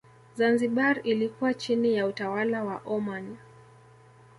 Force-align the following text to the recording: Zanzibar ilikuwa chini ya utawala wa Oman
Zanzibar 0.35 0.99
ilikuwa 1.03 1.53
chini 1.53 1.93
ya 1.95 2.07
utawala 2.07 2.63
wa 2.63 2.81
Oman 2.85 3.37